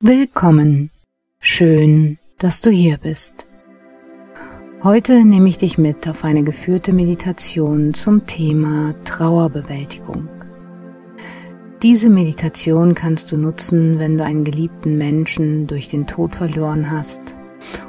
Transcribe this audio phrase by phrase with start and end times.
[0.00, 0.90] Willkommen.
[1.38, 3.46] Schön, dass du hier bist.
[4.82, 10.30] Heute nehme ich dich mit auf eine geführte Meditation zum Thema Trauerbewältigung.
[11.82, 17.36] Diese Meditation kannst du nutzen, wenn du einen geliebten Menschen durch den Tod verloren hast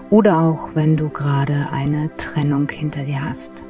[0.09, 3.68] oder auch wenn du gerade eine Trennung hinter dir hast.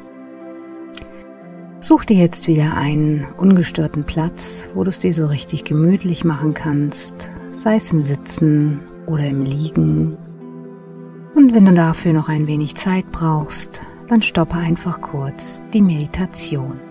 [1.81, 6.53] Such dir jetzt wieder einen ungestörten Platz, wo du es dir so richtig gemütlich machen
[6.53, 10.17] kannst, sei es im Sitzen oder im Liegen.
[11.35, 16.81] Und wenn du dafür noch ein wenig Zeit brauchst, dann stoppe einfach kurz die Meditation.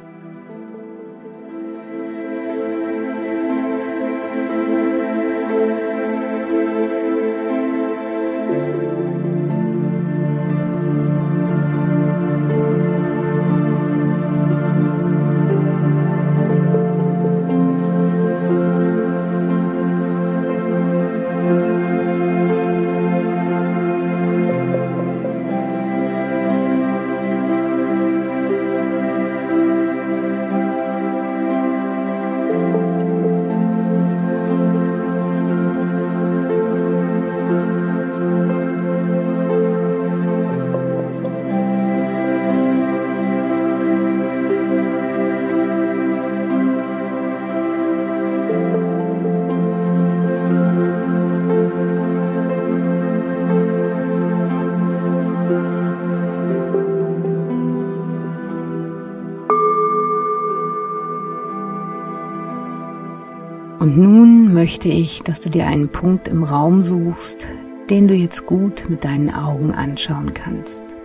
[64.47, 67.49] Möchte ich, dass du dir einen Punkt im Raum suchst,
[67.91, 70.97] den du jetzt gut mit deinen Augen anschauen kannst.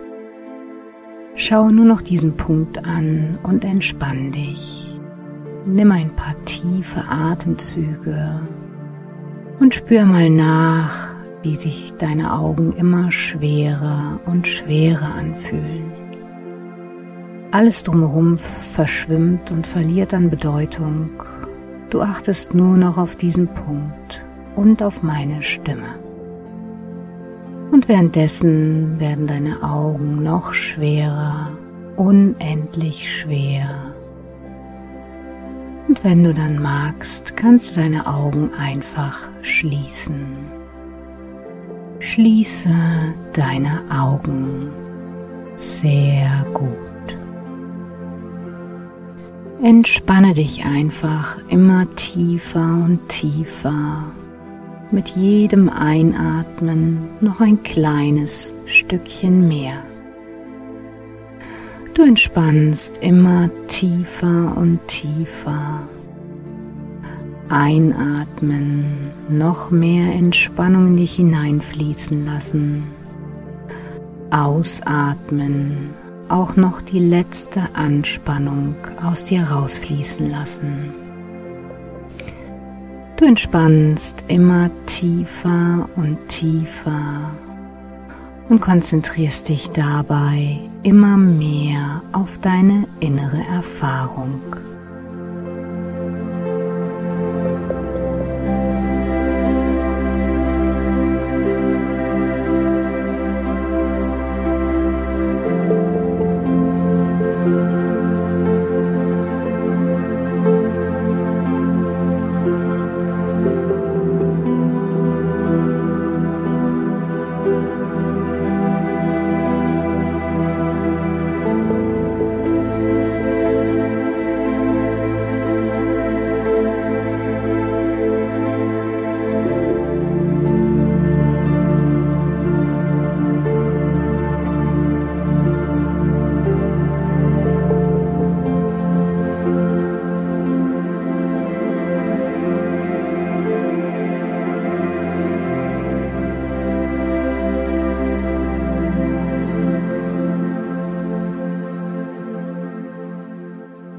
[1.34, 4.96] Schau nur noch diesen Punkt an und entspann dich.
[5.66, 8.40] Nimm ein paar tiefe Atemzüge
[9.58, 15.92] und spür mal nach, wie sich deine Augen immer schwerer und schwerer anfühlen.
[17.50, 21.10] Alles drumherum verschwimmt und verliert an Bedeutung
[21.94, 25.94] Du achtest nur noch auf diesen Punkt und auf meine Stimme.
[27.70, 31.52] Und währenddessen werden deine Augen noch schwerer,
[31.94, 33.68] unendlich schwer.
[35.86, 40.26] Und wenn du dann magst, kannst du deine Augen einfach schließen.
[42.00, 42.74] Schließe
[43.34, 44.68] deine Augen.
[45.54, 46.83] Sehr gut.
[49.64, 54.12] Entspanne dich einfach immer tiefer und tiefer.
[54.90, 59.82] Mit jedem Einatmen noch ein kleines Stückchen mehr.
[61.94, 65.88] Du entspannst immer tiefer und tiefer.
[67.48, 72.82] Einatmen, noch mehr Entspannung in dich hineinfließen lassen.
[74.28, 75.94] Ausatmen,
[76.28, 80.94] auch noch die letzte Anspannung aus dir rausfließen lassen.
[83.16, 87.30] Du entspannst immer tiefer und tiefer
[88.48, 94.40] und konzentrierst dich dabei immer mehr auf deine innere Erfahrung.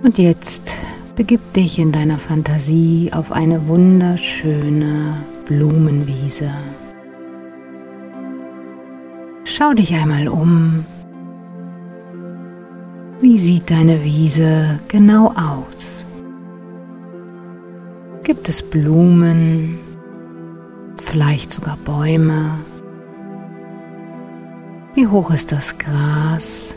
[0.05, 0.77] Und jetzt
[1.15, 5.15] begib dich in deiner Fantasie auf eine wunderschöne
[5.47, 6.51] Blumenwiese.
[9.45, 10.85] Schau dich einmal um.
[13.19, 16.05] Wie sieht deine Wiese genau aus?
[18.23, 19.79] Gibt es Blumen,
[21.01, 22.59] vielleicht sogar Bäume?
[24.93, 26.75] Wie hoch ist das Gras?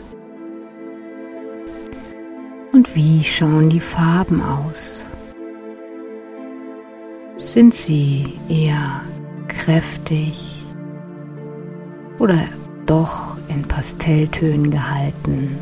[2.71, 5.05] Und wie schauen die Farben aus?
[7.37, 9.01] Sind sie eher
[9.47, 10.65] kräftig
[12.19, 12.37] oder
[12.85, 15.57] doch in Pastelltönen gehalten?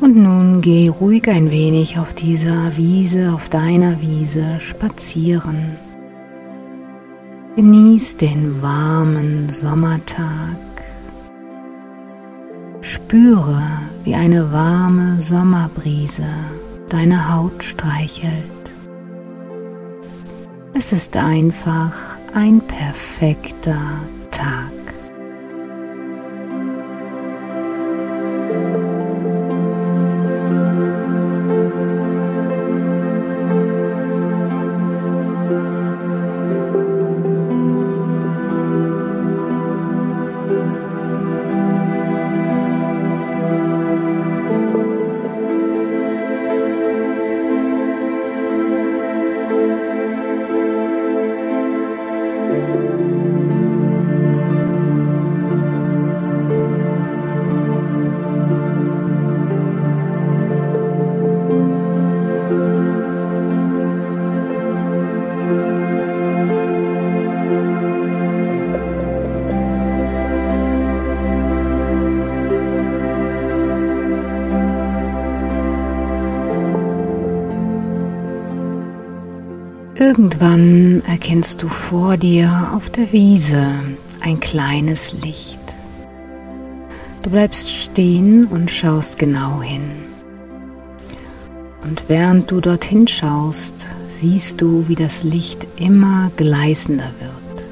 [0.00, 5.76] Und nun geh ruhig ein wenig auf dieser Wiese, auf deiner Wiese spazieren.
[7.56, 10.71] Genieß den warmen Sommertag.
[13.12, 13.62] Spüre,
[14.04, 16.24] wie eine warme Sommerbrise
[16.88, 18.32] deine Haut streichelt.
[20.72, 21.94] Es ist einfach
[22.32, 24.00] ein perfekter
[24.30, 24.81] Tag.
[80.14, 83.64] Irgendwann erkennst du vor dir auf der Wiese
[84.20, 85.58] ein kleines Licht.
[87.22, 89.80] Du bleibst stehen und schaust genau hin.
[91.84, 97.64] Und während du dorthin schaust, siehst du, wie das Licht immer gleißender wird.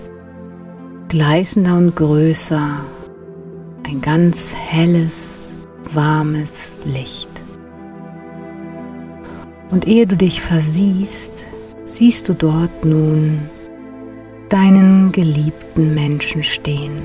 [1.09, 2.87] Gleißender und größer.
[3.87, 5.47] Ein ganz helles,
[5.93, 7.29] warmes Licht.
[9.71, 11.45] Und ehe du dich versiehst,
[11.91, 13.41] siehst du dort nun
[14.49, 17.03] deinen geliebten Menschen stehen,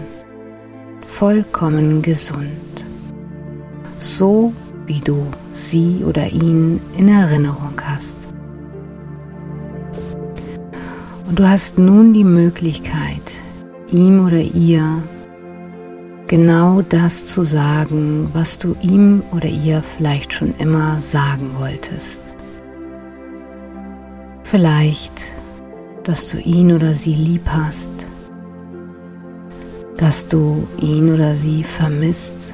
[1.08, 2.86] vollkommen gesund,
[3.98, 4.54] so
[4.86, 8.20] wie du sie oder ihn in Erinnerung hast.
[11.28, 13.24] Und du hast nun die Möglichkeit,
[13.92, 15.02] ihm oder ihr
[16.28, 22.35] genau das zu sagen, was du ihm oder ihr vielleicht schon immer sagen wolltest.
[24.48, 25.34] Vielleicht,
[26.04, 27.92] dass du ihn oder sie lieb hast,
[29.98, 32.54] dass du ihn oder sie vermisst,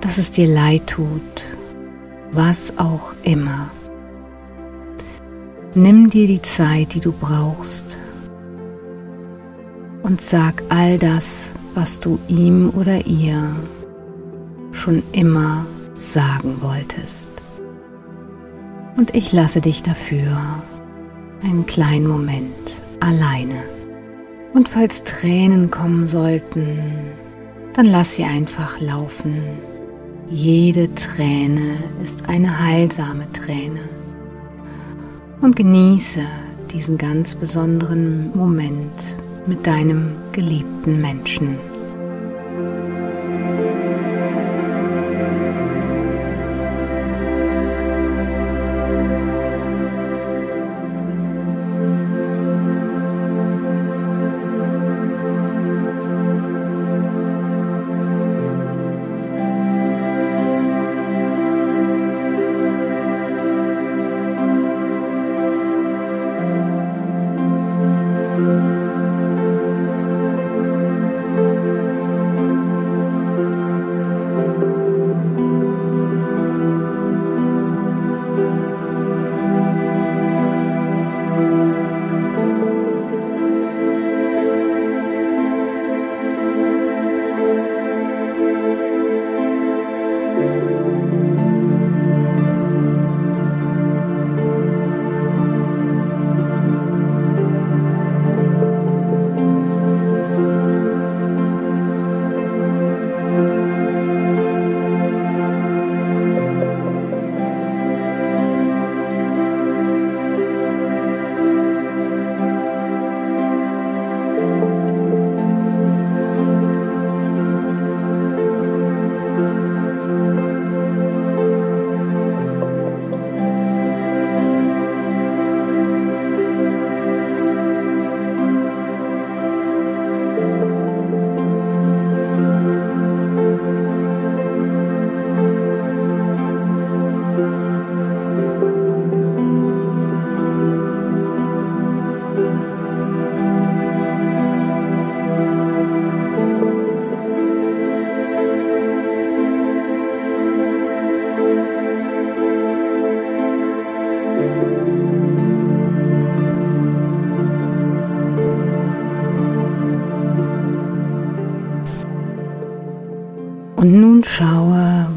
[0.00, 1.44] dass es dir leid tut,
[2.30, 3.68] was auch immer.
[5.74, 7.98] Nimm dir die Zeit, die du brauchst
[10.04, 13.56] und sag all das, was du ihm oder ihr
[14.70, 15.66] schon immer
[15.96, 17.39] sagen wolltest
[18.96, 20.36] und ich lasse dich dafür
[21.42, 23.62] einen kleinen Moment alleine.
[24.52, 26.78] Und falls Tränen kommen sollten,
[27.74, 29.42] dann lass sie einfach laufen.
[30.28, 33.80] Jede Träne ist eine heilsame Träne.
[35.40, 36.20] Und genieße
[36.72, 39.16] diesen ganz besonderen Moment
[39.46, 41.56] mit deinem geliebten Menschen.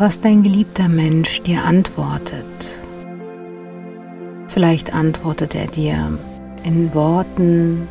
[0.04, 2.44] Was dein geliebter Mensch dir antwortet.
[4.50, 6.20] Vielleicht antwortet er dir
[6.66, 7.88] in Worten,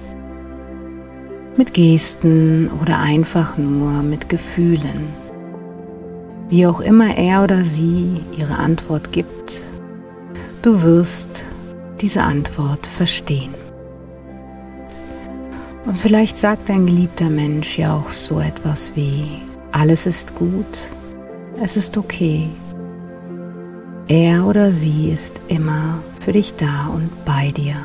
[1.57, 5.09] mit Gesten oder einfach nur mit Gefühlen.
[6.51, 9.63] Wie auch immer er oder sie ihre Antwort gibt,
[10.61, 11.43] du wirst
[12.03, 13.55] diese Antwort verstehen.
[15.87, 19.41] Und vielleicht sagt ein geliebter Mensch ja auch so etwas wie,
[19.73, 20.67] alles ist gut,
[21.61, 22.49] es ist okay.
[24.09, 27.77] Er oder sie ist immer für dich da und bei dir.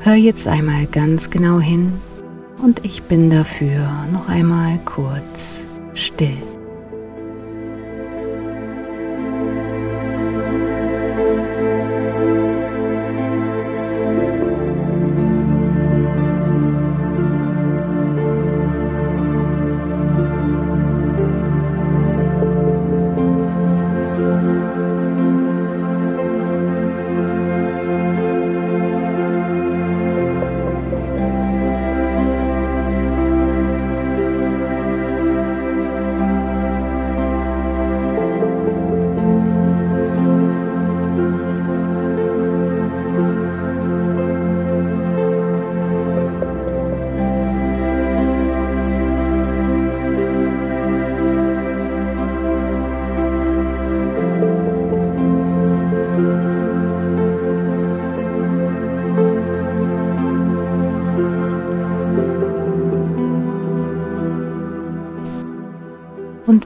[0.00, 1.92] Hör jetzt einmal ganz genau hin
[2.62, 6.49] und ich bin dafür noch einmal kurz still.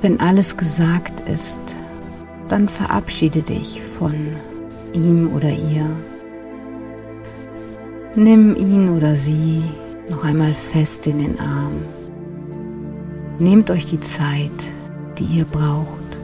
[0.05, 1.63] Wenn alles gesagt ist,
[2.49, 4.13] dann verabschiede dich von
[4.93, 5.87] ihm oder ihr.
[8.15, 9.63] Nimm ihn oder sie
[10.11, 11.81] noch einmal fest in den Arm.
[13.39, 14.75] Nehmt euch die Zeit,
[15.17, 16.19] die ihr braucht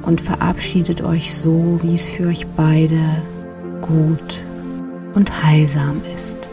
[0.00, 2.98] und verabschiedet euch so, wie es für euch beide
[3.82, 4.40] gut
[5.12, 6.48] und heilsam ist.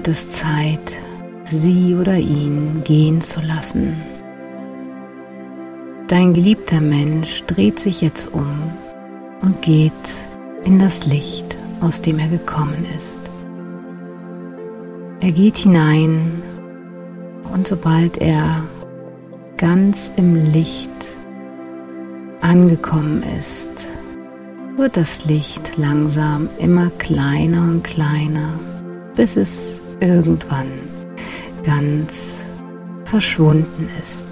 [0.00, 0.96] Wird es Zeit,
[1.44, 4.00] sie oder ihn gehen zu lassen.
[6.08, 8.48] Dein geliebter Mensch dreht sich jetzt um
[9.42, 9.92] und geht
[10.64, 13.20] in das Licht, aus dem er gekommen ist.
[15.20, 16.32] Er geht hinein
[17.52, 18.64] und sobald er
[19.58, 20.90] ganz im Licht
[22.40, 23.86] angekommen ist,
[24.78, 28.48] wird das Licht langsam immer kleiner und kleiner
[29.20, 30.68] bis es irgendwann
[31.64, 32.44] ganz
[33.04, 34.26] verschwunden ist.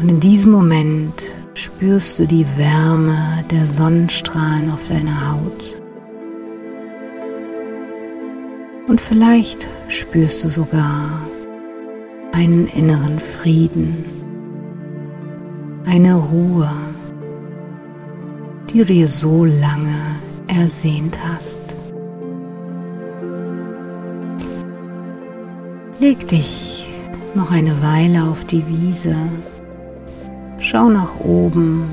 [0.00, 5.76] Und in diesem Moment spürst du die Wärme der Sonnenstrahlen auf deiner Haut.
[8.86, 11.08] Und vielleicht spürst du sogar
[12.32, 14.04] einen inneren Frieden,
[15.86, 16.70] eine Ruhe,
[18.70, 19.94] die du dir so lange
[20.48, 21.73] ersehnt hast.
[26.00, 26.90] Leg dich
[27.36, 29.14] noch eine Weile auf die Wiese,
[30.58, 31.88] schau nach oben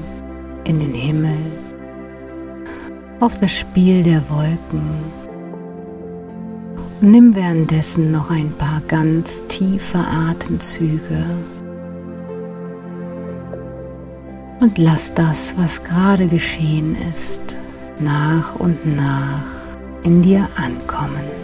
[0.64, 1.38] in den Himmel,
[3.20, 4.82] auf das Spiel der Wolken
[7.00, 11.24] und nimm währenddessen noch ein paar ganz tiefe Atemzüge
[14.62, 17.56] und lass das, was gerade geschehen ist,
[18.00, 21.41] nach und nach in dir ankommen.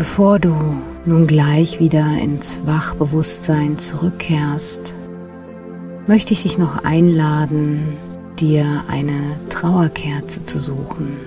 [0.00, 0.54] Bevor du
[1.04, 4.94] nun gleich wieder ins Wachbewusstsein zurückkehrst,
[6.06, 7.98] möchte ich dich noch einladen,
[8.38, 11.18] dir eine Trauerkerze zu suchen.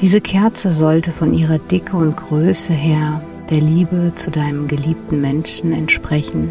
[0.00, 5.72] Diese Kerze sollte von ihrer Dicke und Größe her der Liebe zu deinem geliebten Menschen
[5.72, 6.48] entsprechen.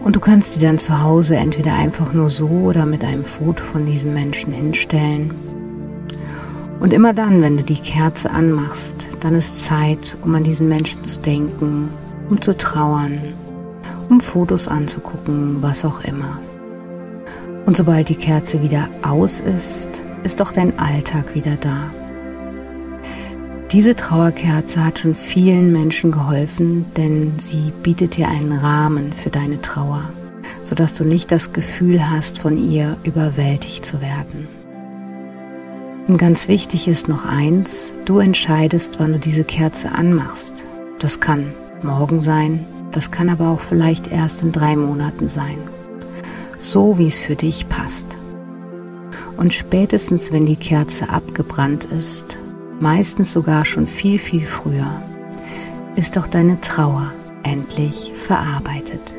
[0.00, 3.64] Und du kannst die dann zu Hause entweder einfach nur so oder mit einem Foto
[3.64, 5.30] von diesem Menschen hinstellen.
[6.80, 11.04] Und immer dann, wenn du die Kerze anmachst, dann ist Zeit, um an diesen Menschen
[11.04, 11.90] zu denken,
[12.30, 13.20] um zu trauern,
[14.08, 16.38] um Fotos anzugucken, was auch immer.
[17.66, 21.92] Und sobald die Kerze wieder aus ist, ist auch dein Alltag wieder da.
[23.72, 29.60] Diese Trauerkerze hat schon vielen Menschen geholfen, denn sie bietet dir einen Rahmen für deine
[29.60, 30.02] Trauer,
[30.62, 34.59] sodass du nicht das Gefühl hast, von ihr überwältigt zu werden.
[36.06, 40.64] Und ganz wichtig ist noch eins, du entscheidest, wann du diese Kerze anmachst.
[40.98, 45.62] Das kann morgen sein, das kann aber auch vielleicht erst in drei Monaten sein.
[46.58, 48.18] So wie es für dich passt.
[49.36, 52.36] Und spätestens, wenn die Kerze abgebrannt ist,
[52.80, 55.02] meistens sogar schon viel, viel früher,
[55.96, 59.14] ist doch deine Trauer endlich verarbeitet.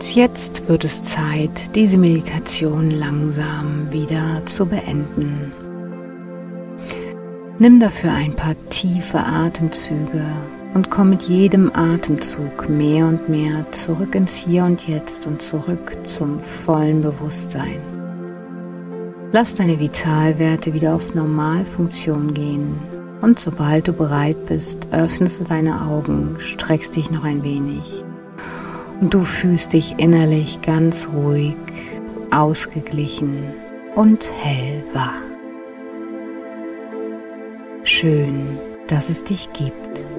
[0.00, 5.52] Und jetzt wird es Zeit, diese Meditation langsam wieder zu beenden.
[7.58, 10.24] Nimm dafür ein paar tiefe Atemzüge
[10.72, 15.94] und komm mit jedem Atemzug mehr und mehr zurück ins Hier und Jetzt und zurück
[16.04, 17.82] zum vollen Bewusstsein.
[19.32, 22.78] Lass deine Vitalwerte wieder auf Normalfunktion gehen
[23.20, 28.02] und sobald du bereit bist, öffnest du deine Augen, streckst dich noch ein wenig
[29.00, 31.56] du fühlst dich innerlich ganz ruhig,
[32.30, 33.42] ausgeglichen
[33.94, 35.14] und hellwach.
[37.82, 38.58] Schön,
[38.88, 40.09] dass es dich gibt.